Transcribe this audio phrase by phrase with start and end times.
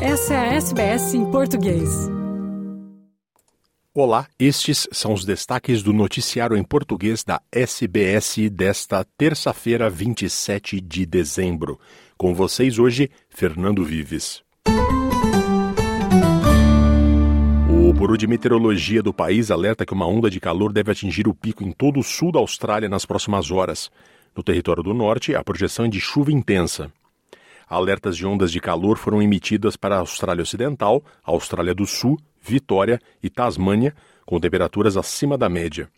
[0.00, 1.88] Essa é a SBS em português.
[3.94, 11.06] Olá, estes são os destaques do noticiário em português da SBS desta terça-feira, 27 de
[11.06, 11.80] dezembro.
[12.18, 14.42] Com vocês hoje, Fernando Vives.
[17.70, 21.34] O Bureau de Meteorologia do país alerta que uma onda de calor deve atingir o
[21.34, 23.90] pico em todo o sul da Austrália nas próximas horas.
[24.36, 26.92] No território do norte, a projeção é de chuva intensa.
[27.68, 33.00] Alertas de ondas de calor foram emitidas para a Austrália Ocidental, Austrália do Sul, Vitória
[33.20, 33.92] e Tasmânia,
[34.24, 35.88] com temperaturas acima da média.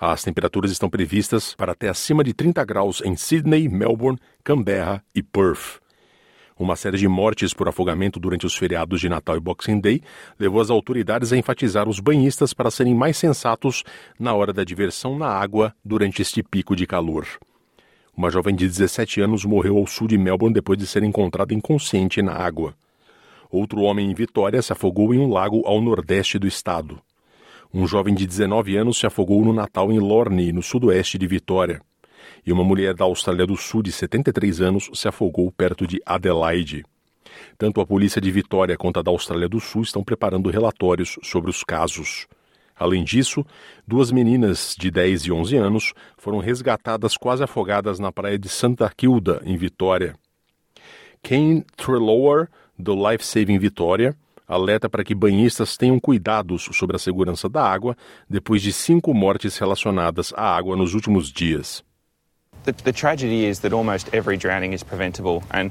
[0.00, 5.22] As temperaturas estão previstas para até acima de 30 graus em Sydney, Melbourne, Canberra e
[5.22, 5.80] Perth.
[6.56, 10.02] Uma série de mortes por afogamento durante os feriados de Natal e Boxing Day
[10.38, 13.82] levou as autoridades a enfatizar os banhistas para serem mais sensatos
[14.18, 17.26] na hora da diversão na água durante este pico de calor.
[18.20, 22.20] Uma jovem de 17 anos morreu ao sul de Melbourne depois de ser encontrada inconsciente
[22.20, 22.74] na água.
[23.50, 27.00] Outro homem em Vitória se afogou em um lago ao nordeste do estado.
[27.72, 31.80] Um jovem de 19 anos se afogou no Natal em Lorne, no sudoeste de Vitória.
[32.44, 36.84] E uma mulher da Austrália do Sul de 73 anos se afogou perto de Adelaide.
[37.56, 41.48] Tanto a polícia de Vitória quanto a da Austrália do Sul estão preparando relatórios sobre
[41.48, 42.26] os casos.
[42.80, 43.44] Além disso,
[43.86, 48.90] duas meninas de 10 e 11 anos foram resgatadas quase afogadas na praia de Santa
[48.96, 50.14] Kilda, em Vitória.
[51.22, 54.16] Kane Treloar, do Life Saving Vitória,
[54.48, 57.94] alerta para que banhistas tenham cuidados sobre a segurança da água
[58.26, 61.84] depois de cinco mortes relacionadas à água nos últimos dias.
[62.64, 65.70] The, the tragedy is that almost every drowning is preventable and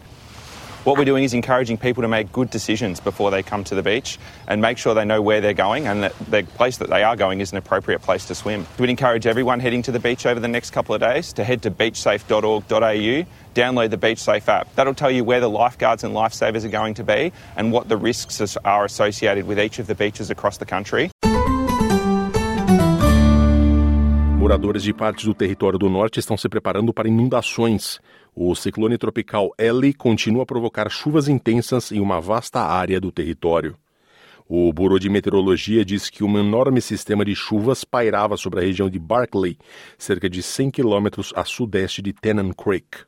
[0.89, 3.83] what we're doing is encouraging people to make good decisions before they come to the
[3.83, 7.03] beach and make sure they know where they're going and that the place that they
[7.03, 8.65] are going is an appropriate place to swim.
[8.79, 11.61] We'd encourage everyone heading to the beach over the next couple of days to head
[11.61, 14.73] to beachsafe.org.au, download the BeachSafe app.
[14.73, 17.95] That'll tell you where the lifeguards and lifesavers are going to be and what the
[17.95, 21.11] risks are associated with each of the beaches across the country.
[24.49, 27.99] Moradores de partes do território do norte estão se preparando para inundações.
[28.33, 33.77] O ciclone tropical Ellie continua a provocar chuvas intensas em uma vasta área do território.
[34.47, 38.89] O Bureau de Meteorologia diz que um enorme sistema de chuvas pairava sobre a região
[38.89, 39.55] de Barkley,
[39.99, 43.05] cerca de 100 quilômetros a sudeste de Tennant Creek.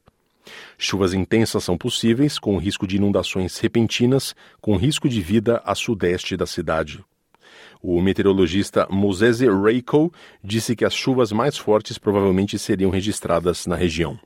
[0.77, 6.37] Chuvas intensas são possíveis, com risco de inundações repentinas, com risco de vida a sudeste
[6.37, 7.03] da cidade.
[7.81, 14.19] O meteorologista Mosese Reiko disse que as chuvas mais fortes provavelmente seriam registradas na região.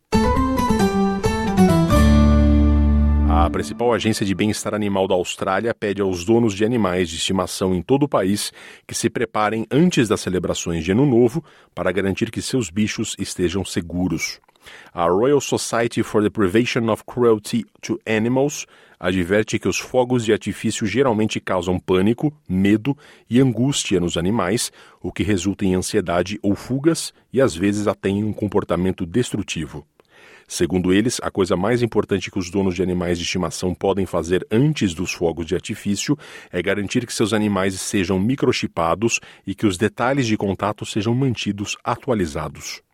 [3.29, 7.75] A principal agência de bem-estar animal da Austrália pede aos donos de animais de estimação
[7.75, 8.51] em todo o país
[8.87, 11.43] que se preparem antes das celebrações de Ano Novo
[11.73, 14.39] para garantir que seus bichos estejam seguros.
[14.93, 18.65] A Royal Society for the Prevention of Cruelty to Animals
[18.99, 22.97] adverte que os fogos de artifício geralmente causam pânico, medo
[23.29, 24.71] e angústia nos animais,
[25.01, 29.85] o que resulta em ansiedade ou fugas e às vezes até em um comportamento destrutivo.
[30.47, 34.45] Segundo eles, a coisa mais importante que os donos de animais de estimação podem fazer
[34.51, 36.15] antes dos fogos de artifício
[36.51, 41.75] é garantir que seus animais sejam microchipados e que os detalhes de contato sejam mantidos
[41.83, 42.84] atualizados.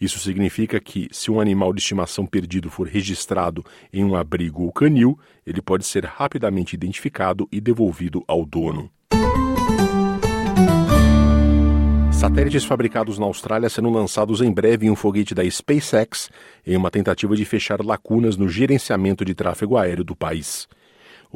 [0.00, 4.72] Isso significa que, se um animal de estimação perdido for registrado em um abrigo ou
[4.72, 8.90] canil, ele pode ser rapidamente identificado e devolvido ao dono.
[12.24, 16.30] Satélites fabricados na Austrália serão lançados em breve em um foguete da SpaceX
[16.66, 20.66] em uma tentativa de fechar lacunas no gerenciamento de tráfego aéreo do país.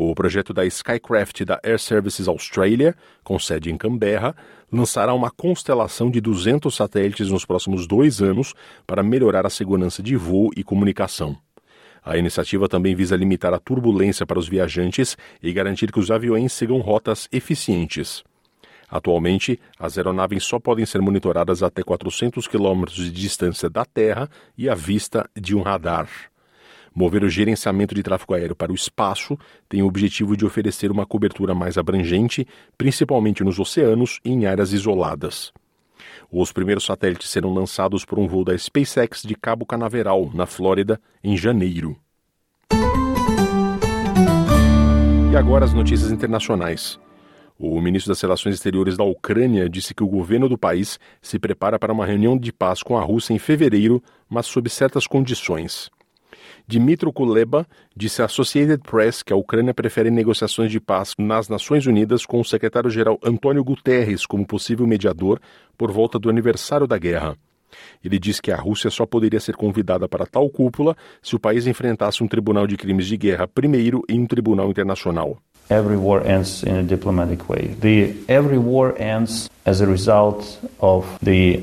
[0.00, 2.94] O projeto da Skycraft da Air Services Australia,
[3.24, 4.32] com sede em Canberra,
[4.70, 8.54] lançará uma constelação de 200 satélites nos próximos dois anos
[8.86, 11.36] para melhorar a segurança de voo e comunicação.
[12.00, 16.52] A iniciativa também visa limitar a turbulência para os viajantes e garantir que os aviões
[16.52, 18.22] sigam rotas eficientes.
[18.88, 24.68] Atualmente, as aeronaves só podem ser monitoradas até 400 quilômetros de distância da Terra e
[24.68, 26.08] à vista de um radar.
[26.98, 31.06] Mover o gerenciamento de tráfego aéreo para o espaço tem o objetivo de oferecer uma
[31.06, 32.44] cobertura mais abrangente,
[32.76, 35.52] principalmente nos oceanos e em áreas isoladas.
[36.28, 41.00] Os primeiros satélites serão lançados por um voo da SpaceX de Cabo Canaveral, na Flórida,
[41.22, 41.96] em janeiro.
[45.30, 46.98] E agora as notícias internacionais.
[47.56, 51.78] O ministro das Relações Exteriores da Ucrânia disse que o governo do país se prepara
[51.78, 55.92] para uma reunião de paz com a Rússia em fevereiro, mas sob certas condições.
[56.66, 57.66] Dmitry Kuleba
[57.96, 62.40] disse à Associated Press que a Ucrânia prefere negociações de paz nas Nações Unidas com
[62.40, 65.40] o secretário-geral Antônio Guterres como possível mediador
[65.76, 67.36] por volta do aniversário da guerra.
[68.02, 71.66] Ele diz que a Rússia só poderia ser convidada para tal cúpula se o país
[71.66, 75.38] enfrentasse um tribunal de crimes de guerra primeiro e um tribunal internacional.
[75.70, 77.76] Every war ends in a diplomatic way.
[77.80, 81.62] The, every war ends as a result of the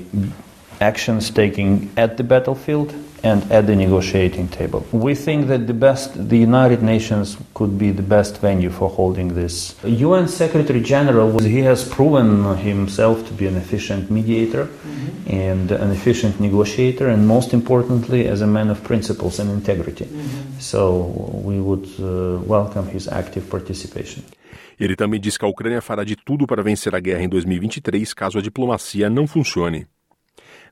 [0.80, 2.94] actions taken at the battlefield
[3.26, 4.86] and at the negotiating table.
[4.92, 9.34] We think that the best, the United Nations could be the best venue for holding
[9.34, 9.76] this.
[9.84, 15.36] UN Secretary General, he has proven himself to be an efficient mediator mm-hmm.
[15.48, 20.06] and an efficient negotiator, and most importantly, as a man of principles and integrity.
[20.06, 20.60] Mm-hmm.
[20.60, 24.24] So we would uh, welcome his active participation.
[24.78, 28.14] Ele também diz que a Ucrânia fará de tudo para vencer a guerra em 2023
[28.14, 29.88] caso a diplomacia não funcione.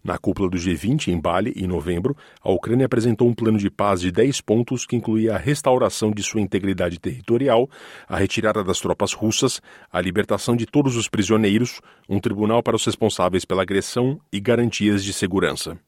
[0.04, 4.02] Na cúpula do G20 em Bali, em novembro, a Ucrânia apresentou um plano de paz
[4.02, 7.70] de 10 pontos que incluía a restauração de sua integridade territorial,
[8.06, 11.80] a retirada das tropas russas, a libertação de todos os prisioneiros,
[12.10, 15.80] um tribunal para os responsáveis pela agressão e garantias de segurança.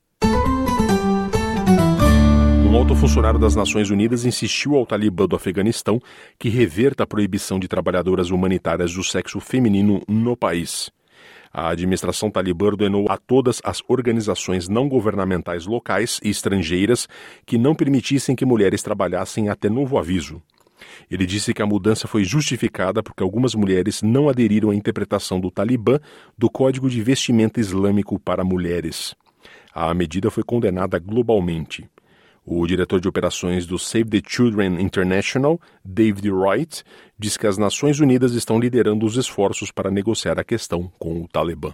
[2.65, 5.99] Um alto funcionário das Nações Unidas insistiu ao Talibã do Afeganistão
[6.39, 10.89] que reverta a proibição de trabalhadoras humanitárias do sexo feminino no país.
[11.57, 17.07] A administração talibã ordenou a todas as organizações não governamentais locais e estrangeiras
[17.45, 20.41] que não permitissem que mulheres trabalhassem até novo aviso.
[21.09, 25.49] Ele disse que a mudança foi justificada porque algumas mulheres não aderiram à interpretação do
[25.49, 25.97] Talibã
[26.37, 29.15] do Código de Vestimenta Islâmico para Mulheres.
[29.73, 31.89] A medida foi condenada globalmente.
[32.45, 36.83] O diretor de operações do Save the Children International, David Wright,
[37.17, 41.27] diz que as Nações Unidas estão liderando os esforços para negociar a questão com o
[41.27, 41.73] Talibã.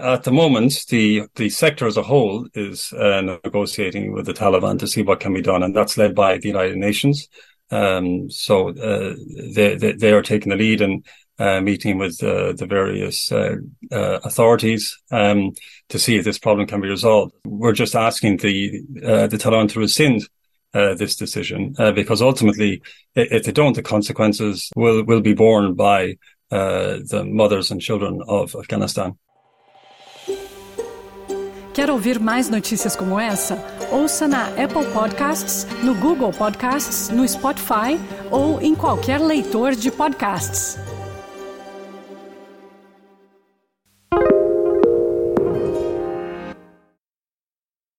[0.00, 4.78] At the moment, the the sector as a whole is uh, negotiating with the Taliban
[4.78, 7.28] to see what can be done, and that's led by the United Nations.
[7.72, 9.14] Um, so uh,
[9.54, 11.04] they, they, they are taking the lead and
[11.38, 13.56] uh, meeting with uh, the various uh,
[13.92, 15.52] uh, authorities um,
[15.88, 17.32] to see if this problem can be resolved.
[17.44, 20.28] We're just asking the uh, the Taliban to rescind
[20.72, 22.82] this decision because ultimately,
[23.16, 26.18] if they don't, the consequences will will be borne by
[26.50, 29.16] the mothers and children of Afghanistan.
[31.78, 33.56] Quer ouvir mais notícias como essa?
[33.92, 38.00] Ouça na Apple Podcasts, no Google Podcasts, no Spotify
[38.32, 40.87] ou em qualquer leitor de podcasts.